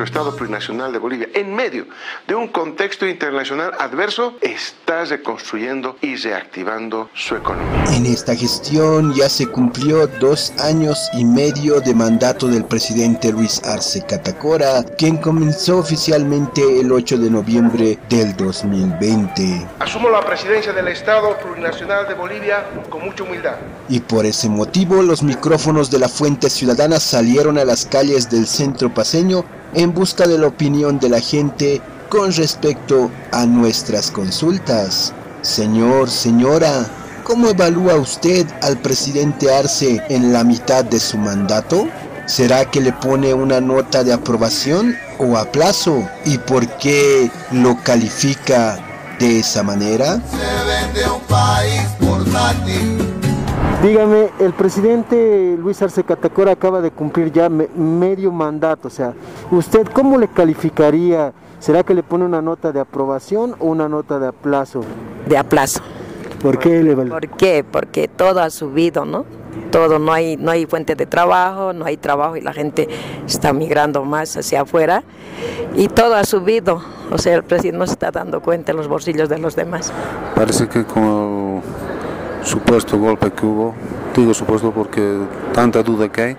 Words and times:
nuestro 0.00 0.20
Estado 0.20 0.36
plurinacional 0.36 0.92
de 0.92 0.98
Bolivia, 0.98 1.28
en 1.34 1.54
medio 1.54 1.86
de 2.26 2.34
un 2.34 2.48
contexto 2.48 3.06
internacional 3.06 3.72
adverso, 3.78 4.34
está 4.40 5.04
reconstruyendo 5.04 5.96
y 6.00 6.16
reactivando 6.16 7.10
su 7.14 7.36
economía. 7.36 7.84
En 7.94 8.06
esta 8.06 8.34
gestión 8.34 9.12
ya 9.12 9.28
se 9.28 9.46
cumplió 9.46 10.06
dos 10.06 10.52
años 10.58 11.10
y 11.12 11.24
medio 11.24 11.80
de 11.80 11.94
mandato 11.94 12.48
del 12.48 12.64
presidente 12.64 13.30
Luis 13.30 13.62
Arce 13.64 14.02
Catacora, 14.06 14.82
quien 14.96 15.18
comenzó 15.18 15.78
oficialmente 15.78 16.80
el 16.80 16.90
8 16.90 17.18
de 17.18 17.30
noviembre 17.30 17.98
del 18.08 18.34
2020. 18.36 19.66
Asumo 19.80 20.08
la 20.08 20.24
presidencia 20.24 20.72
del 20.72 20.88
Estado 20.88 21.36
plurinacional 21.38 22.08
de 22.08 22.14
Bolivia 22.14 22.64
con 22.88 23.04
mucha 23.04 23.24
humildad. 23.24 23.56
Y 23.90 24.00
por 24.00 24.24
ese 24.24 24.48
motivo 24.48 25.02
los 25.02 25.22
micrófonos 25.22 25.90
de 25.90 25.98
la 25.98 26.08
Fuente 26.08 26.48
Ciudadana 26.48 26.98
salieron 27.00 27.58
a 27.58 27.66
las 27.66 27.84
calles 27.84 28.30
del 28.30 28.46
centro 28.46 28.92
paseño 28.94 29.44
en 29.74 29.94
busca 29.94 30.26
de 30.26 30.38
la 30.38 30.48
opinión 30.48 30.98
de 30.98 31.08
la 31.08 31.20
gente 31.20 31.80
con 32.08 32.32
respecto 32.32 33.10
a 33.32 33.46
nuestras 33.46 34.10
consultas. 34.10 35.12
Señor, 35.42 36.10
señora, 36.10 36.86
¿cómo 37.24 37.48
evalúa 37.48 37.94
usted 37.94 38.46
al 38.62 38.78
presidente 38.78 39.54
Arce 39.54 40.02
en 40.08 40.32
la 40.32 40.44
mitad 40.44 40.84
de 40.84 41.00
su 41.00 41.16
mandato? 41.16 41.88
¿Será 42.26 42.64
que 42.70 42.80
le 42.80 42.92
pone 42.92 43.32
una 43.34 43.60
nota 43.60 44.04
de 44.04 44.12
aprobación 44.12 44.96
o 45.18 45.36
aplazo? 45.36 46.08
¿Y 46.24 46.38
por 46.38 46.66
qué 46.78 47.30
lo 47.50 47.82
califica 47.82 48.78
de 49.18 49.40
esa 49.40 49.62
manera? 49.62 50.20
Dígame, 53.82 54.28
el 54.40 54.52
presidente 54.52 55.56
Luis 55.58 55.80
Arce 55.80 56.04
Catacora 56.04 56.52
acaba 56.52 56.82
de 56.82 56.90
cumplir 56.90 57.32
ya 57.32 57.48
medio 57.48 58.30
mandato, 58.30 58.88
o 58.88 58.90
sea, 58.90 59.14
¿usted 59.50 59.86
cómo 59.86 60.18
le 60.18 60.28
calificaría? 60.28 61.32
¿Será 61.60 61.82
que 61.82 61.94
le 61.94 62.02
pone 62.02 62.26
una 62.26 62.42
nota 62.42 62.72
de 62.72 62.80
aprobación 62.80 63.56
o 63.58 63.68
una 63.68 63.88
nota 63.88 64.18
de 64.18 64.28
aplazo? 64.28 64.82
De 65.26 65.38
aplazo. 65.38 65.80
¿Por 66.42 66.58
qué 66.58 66.82
le 66.82 66.94
¿Por 66.94 67.28
qué? 67.28 67.64
Porque 67.64 68.06
todo 68.06 68.40
ha 68.40 68.50
subido, 68.50 69.06
¿no? 69.06 69.24
Todo, 69.70 69.98
no 69.98 70.12
hay, 70.12 70.36
no 70.36 70.50
hay 70.50 70.66
fuente 70.66 70.94
de 70.94 71.06
trabajo, 71.06 71.72
no 71.72 71.86
hay 71.86 71.96
trabajo 71.96 72.36
y 72.36 72.42
la 72.42 72.52
gente 72.52 72.86
está 73.26 73.54
migrando 73.54 74.04
más 74.04 74.36
hacia 74.36 74.60
afuera 74.60 75.04
y 75.74 75.88
todo 75.88 76.16
ha 76.16 76.24
subido. 76.24 76.82
O 77.10 77.16
sea, 77.16 77.34
el 77.34 77.44
presidente 77.44 77.78
no 77.78 77.86
se 77.86 77.92
está 77.92 78.10
dando 78.10 78.42
cuenta 78.42 78.72
en 78.72 78.76
los 78.76 78.88
bolsillos 78.88 79.30
de 79.30 79.38
los 79.38 79.56
demás. 79.56 79.90
Parece 80.34 80.68
que 80.68 80.84
como 80.84 81.62
supuesto 82.42 82.98
golpe 82.98 83.30
que 83.32 83.46
hubo, 83.46 83.74
digo 84.16 84.34
supuesto 84.34 84.72
porque 84.72 85.18
tanta 85.52 85.82
duda 85.82 86.08
que 86.08 86.22
hay, 86.22 86.36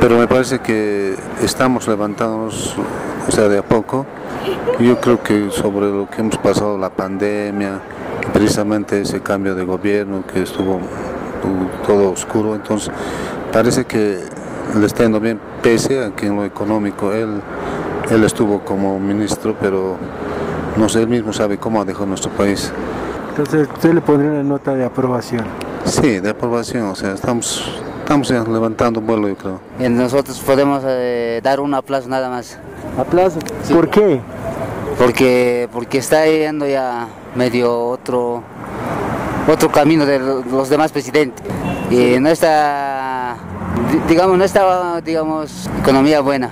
pero 0.00 0.18
me 0.18 0.26
parece 0.26 0.60
que 0.60 1.14
estamos 1.42 1.88
levantándonos, 1.88 2.76
o 3.28 3.30
sea, 3.30 3.48
de 3.48 3.58
a 3.58 3.62
poco. 3.62 4.06
Yo 4.78 5.00
creo 5.00 5.22
que 5.22 5.50
sobre 5.50 5.86
lo 5.86 6.08
que 6.08 6.20
hemos 6.20 6.36
pasado, 6.36 6.76
la 6.76 6.90
pandemia, 6.90 7.80
precisamente 8.32 9.00
ese 9.00 9.20
cambio 9.20 9.54
de 9.54 9.64
gobierno 9.64 10.24
que 10.26 10.42
estuvo 10.42 10.80
todo 11.86 12.10
oscuro, 12.10 12.54
entonces 12.54 12.92
parece 13.52 13.84
que 13.84 14.18
le 14.78 14.86
está 14.86 15.04
yendo 15.04 15.20
bien, 15.20 15.40
pese 15.62 16.04
a 16.04 16.10
que 16.10 16.26
en 16.26 16.36
lo 16.36 16.44
económico 16.44 17.12
él, 17.12 17.40
él 18.10 18.24
estuvo 18.24 18.60
como 18.60 18.98
ministro, 19.00 19.56
pero 19.60 19.96
no 20.76 20.88
sé, 20.88 21.00
él 21.02 21.08
mismo 21.08 21.32
sabe 21.32 21.58
cómo 21.58 21.80
ha 21.80 21.84
dejado 21.84 22.06
nuestro 22.06 22.30
país. 22.32 22.70
Entonces 23.38 23.68
usted 23.70 23.92
le 23.92 24.00
pondría 24.00 24.30
una 24.30 24.42
nota 24.42 24.74
de 24.74 24.82
aprobación. 24.82 25.44
Sí, 25.84 26.20
de 26.20 26.30
aprobación, 26.30 26.86
o 26.86 26.94
sea, 26.96 27.12
estamos, 27.12 27.70
estamos 27.98 28.28
ya 28.28 28.42
levantando 28.42 28.98
vuelo, 29.02 29.28
yo 29.28 29.36
creo. 29.36 29.60
Y 29.78 29.90
nosotros 29.90 30.38
podemos 30.38 30.82
eh, 30.86 31.40
dar 31.42 31.60
un 31.60 31.74
aplauso 31.74 32.08
nada 32.08 32.30
más. 32.30 32.58
¿Aplauso? 32.96 33.38
¿Por 33.70 33.90
qué? 33.90 34.22
Porque, 34.96 35.68
porque 35.70 35.98
está 35.98 36.24
yendo 36.24 36.66
ya 36.66 37.08
medio 37.34 37.78
otro, 37.78 38.42
otro 39.46 39.70
camino 39.70 40.06
de 40.06 40.18
los 40.18 40.70
demás 40.70 40.90
presidentes. 40.90 41.44
Y 41.90 42.18
no 42.18 42.30
está, 42.30 43.36
digamos, 44.08 44.38
no 44.38 44.44
está, 44.44 45.02
digamos, 45.02 45.68
economía 45.82 46.20
buena. 46.22 46.50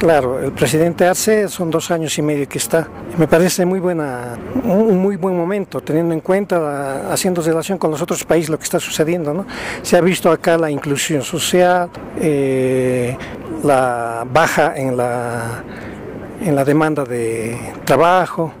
Claro, 0.00 0.40
el 0.40 0.52
presidente 0.52 1.06
Arce 1.06 1.46
son 1.48 1.70
dos 1.70 1.90
años 1.90 2.16
y 2.16 2.22
medio 2.22 2.48
que 2.48 2.56
está. 2.56 2.88
Me 3.18 3.28
parece 3.28 3.66
muy 3.66 3.80
buena, 3.80 4.38
un 4.64 4.96
muy 4.96 5.16
buen 5.16 5.36
momento, 5.36 5.82
teniendo 5.82 6.14
en 6.14 6.20
cuenta, 6.20 7.12
haciendo 7.12 7.42
relación 7.42 7.76
con 7.76 7.90
los 7.90 8.00
otros 8.00 8.24
países, 8.24 8.48
lo 8.48 8.56
que 8.56 8.64
está 8.64 8.80
sucediendo. 8.80 9.34
¿no? 9.34 9.44
Se 9.82 9.98
ha 9.98 10.00
visto 10.00 10.32
acá 10.32 10.56
la 10.56 10.70
inclusión 10.70 11.20
social, 11.20 11.90
eh, 12.18 13.14
la 13.62 14.26
baja 14.32 14.74
en 14.74 14.96
la, 14.96 15.64
en 16.40 16.56
la 16.56 16.64
demanda 16.64 17.04
de 17.04 17.58
trabajo, 17.84 18.54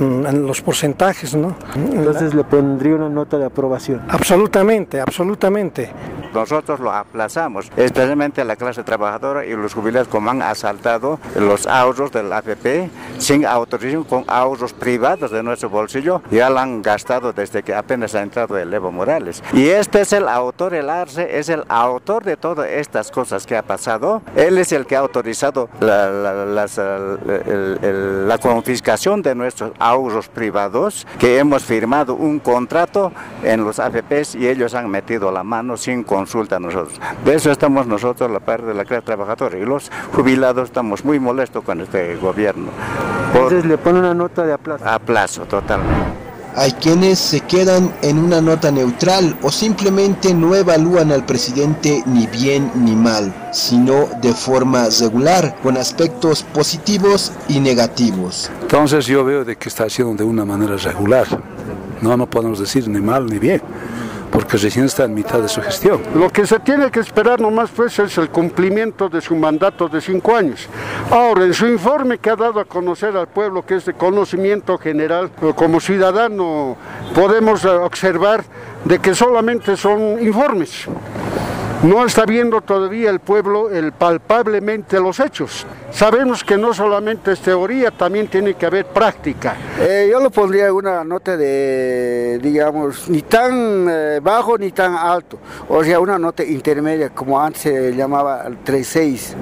mm, 0.00 0.26
en 0.26 0.46
los 0.46 0.62
porcentajes, 0.62 1.34
¿no? 1.34 1.54
Entonces 1.76 2.32
le 2.32 2.44
pondría 2.44 2.94
una 2.94 3.10
nota 3.10 3.36
de 3.36 3.44
aprobación. 3.44 4.00
Absolutamente, 4.08 5.02
absolutamente 5.02 5.90
nosotros 6.32 6.80
lo 6.80 6.92
aplazamos, 6.92 7.70
especialmente 7.76 8.44
la 8.44 8.56
clase 8.56 8.82
trabajadora 8.82 9.44
y 9.44 9.54
los 9.54 9.74
jubilados 9.74 10.08
como 10.08 10.30
han 10.30 10.42
asaltado 10.42 11.18
los 11.36 11.66
ahorros 11.66 12.12
del 12.12 12.32
AFP 12.32 12.90
sin 13.18 13.44
autorización, 13.46 14.04
con 14.04 14.24
ahorros 14.26 14.72
privados 14.72 15.30
de 15.30 15.42
nuestro 15.42 15.68
bolsillo, 15.68 16.22
ya 16.30 16.50
lo 16.50 16.58
han 16.58 16.82
gastado 16.82 17.32
desde 17.32 17.62
que 17.62 17.74
apenas 17.74 18.14
ha 18.14 18.22
entrado 18.22 18.56
el 18.58 18.72
Evo 18.72 18.90
Morales. 18.90 19.42
Y 19.52 19.68
este 19.68 20.00
es 20.02 20.12
el 20.12 20.28
autor, 20.28 20.74
el 20.74 20.88
Arce 20.88 21.38
es 21.38 21.48
el 21.48 21.64
autor 21.68 22.24
de 22.24 22.36
todas 22.36 22.68
estas 22.68 23.10
cosas 23.10 23.46
que 23.46 23.56
ha 23.56 23.62
pasado. 23.62 24.22
Él 24.36 24.58
es 24.58 24.72
el 24.72 24.86
que 24.86 24.96
ha 24.96 25.00
autorizado 25.00 25.68
la, 25.80 26.10
la 27.70 28.38
confiscación 28.38 29.22
de 29.22 29.34
nuestros 29.34 29.72
ahorros 29.78 30.28
privados, 30.28 31.06
que 31.18 31.38
hemos 31.38 31.64
firmado 31.64 32.14
un 32.14 32.38
contrato 32.38 33.12
en 33.42 33.64
los 33.64 33.78
AFPs 33.78 34.34
y 34.34 34.48
ellos 34.48 34.74
han 34.74 34.88
metido 34.88 35.30
la 35.30 35.42
mano 35.42 35.76
sin 35.76 36.02
consulta 36.20 36.56
a 36.56 36.60
nosotros. 36.60 37.00
De 37.24 37.34
eso 37.34 37.50
estamos 37.50 37.86
nosotros, 37.86 38.30
la 38.30 38.40
parte 38.40 38.66
de 38.66 38.74
la 38.74 38.84
clase 38.84 39.02
trabajadora, 39.02 39.56
y 39.56 39.64
los 39.64 39.90
jubilados 40.12 40.64
estamos 40.68 41.02
muy 41.02 41.18
molestos 41.18 41.64
con 41.64 41.80
este 41.80 42.16
gobierno. 42.16 42.68
Entonces 43.32 43.64
le 43.64 43.78
pone 43.78 44.00
una 44.00 44.12
nota 44.12 44.44
de 44.44 44.52
aplazo. 44.52 44.86
Aplazo, 44.86 45.42
totalmente. 45.46 46.30
Hay 46.56 46.72
quienes 46.72 47.18
se 47.18 47.40
quedan 47.40 47.94
en 48.02 48.18
una 48.18 48.42
nota 48.42 48.70
neutral 48.70 49.38
o 49.40 49.50
simplemente 49.50 50.34
no 50.34 50.54
evalúan 50.54 51.10
al 51.10 51.24
presidente 51.24 52.02
ni 52.06 52.26
bien 52.26 52.70
ni 52.74 52.94
mal, 52.94 53.32
sino 53.52 54.08
de 54.20 54.34
forma 54.34 54.88
regular, 55.00 55.56
con 55.62 55.78
aspectos 55.78 56.42
positivos 56.42 57.32
y 57.48 57.60
negativos. 57.60 58.50
Entonces 58.62 59.06
yo 59.06 59.24
veo 59.24 59.44
de 59.44 59.56
que 59.56 59.70
está 59.70 59.84
haciendo 59.84 60.14
de 60.14 60.24
una 60.24 60.44
manera 60.44 60.76
regular. 60.76 61.26
No, 62.02 62.16
no 62.16 62.26
podemos 62.28 62.58
decir 62.58 62.88
ni 62.88 63.00
mal 63.00 63.26
ni 63.26 63.38
bien 63.38 63.62
porque 64.40 64.56
recién 64.56 64.86
está 64.86 65.04
en 65.04 65.12
mitad 65.12 65.40
de 65.40 65.48
su 65.48 65.60
gestión. 65.60 66.00
Lo 66.14 66.30
que 66.30 66.46
se 66.46 66.58
tiene 66.60 66.90
que 66.90 67.00
esperar 67.00 67.40
nomás 67.40 67.70
pues 67.70 67.98
es 67.98 68.16
el 68.16 68.30
cumplimiento 68.30 69.08
de 69.08 69.20
su 69.20 69.36
mandato 69.36 69.88
de 69.88 70.00
cinco 70.00 70.34
años. 70.34 70.66
Ahora, 71.10 71.44
en 71.44 71.52
su 71.52 71.66
informe 71.66 72.16
que 72.16 72.30
ha 72.30 72.36
dado 72.36 72.58
a 72.58 72.64
conocer 72.64 73.14
al 73.16 73.28
pueblo, 73.28 73.64
que 73.66 73.76
es 73.76 73.84
de 73.84 73.92
conocimiento 73.92 74.78
general, 74.78 75.30
como 75.54 75.78
ciudadano 75.78 76.76
podemos 77.14 77.64
observar 77.66 78.44
de 78.84 78.98
que 78.98 79.14
solamente 79.14 79.76
son 79.76 80.18
informes. 80.22 80.86
No 81.82 82.04
está 82.04 82.26
viendo 82.26 82.60
todavía 82.60 83.08
el 83.08 83.20
pueblo 83.20 83.70
el 83.70 83.92
palpablemente 83.92 85.00
los 85.00 85.18
hechos. 85.18 85.66
Sabemos 85.90 86.44
que 86.44 86.58
no 86.58 86.74
solamente 86.74 87.32
es 87.32 87.40
teoría, 87.40 87.90
también 87.90 88.28
tiene 88.28 88.52
que 88.52 88.66
haber 88.66 88.84
práctica. 88.84 89.56
Eh, 89.80 90.06
yo 90.12 90.20
lo 90.20 90.28
pondría 90.28 90.70
una 90.74 91.02
nota 91.04 91.38
de, 91.38 92.38
digamos, 92.42 93.08
ni 93.08 93.22
tan 93.22 93.86
eh, 93.88 94.20
bajo 94.22 94.58
ni 94.58 94.72
tan 94.72 94.94
alto. 94.94 95.38
O 95.70 95.82
sea, 95.82 96.00
una 96.00 96.18
nota 96.18 96.44
intermedia, 96.44 97.08
como 97.08 97.40
antes 97.40 97.62
se 97.62 97.96
llamaba 97.96 98.44
3.6, 98.44 99.34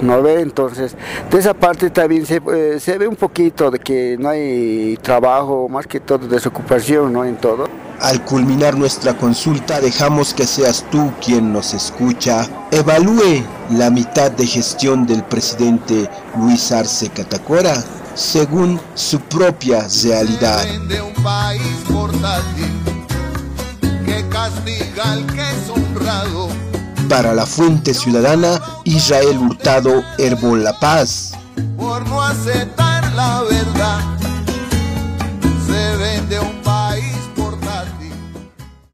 ¿no 0.00 0.22
ve? 0.22 0.40
Entonces, 0.40 0.96
de 1.30 1.38
esa 1.38 1.52
parte 1.52 1.90
también 1.90 2.24
se, 2.24 2.40
eh, 2.54 2.80
se 2.80 2.96
ve 2.96 3.06
un 3.06 3.16
poquito 3.16 3.70
de 3.70 3.78
que 3.78 4.16
no 4.18 4.30
hay 4.30 4.96
trabajo, 5.02 5.68
más 5.68 5.86
que 5.86 6.00
todo 6.00 6.26
desocupación, 6.26 7.12
¿no? 7.12 7.22
En 7.22 7.36
todo. 7.36 7.81
Al 8.02 8.24
culminar 8.24 8.76
nuestra 8.76 9.16
consulta 9.16 9.80
dejamos 9.80 10.34
que 10.34 10.44
seas 10.44 10.84
tú 10.90 11.12
quien 11.24 11.52
nos 11.52 11.72
escucha. 11.72 12.48
Evalúe 12.72 13.44
la 13.70 13.90
mitad 13.90 14.32
de 14.32 14.44
gestión 14.44 15.06
del 15.06 15.22
presidente 15.22 16.10
Luis 16.36 16.72
Arce 16.72 17.10
Catacora 17.10 17.80
según 18.14 18.80
su 18.96 19.20
propia 19.20 19.86
realidad. 20.02 20.64
Para 27.08 27.34
la 27.34 27.46
Fuente 27.46 27.94
Ciudadana, 27.94 28.60
Israel 28.82 29.38
Hurtado 29.38 30.02
Herbol 30.18 30.64
La 30.64 30.76
Paz. 30.80 31.34
Por 31.76 32.04
no 32.08 32.20
aceptar 32.20 33.12
la 33.12 33.42
verdad 33.42 34.31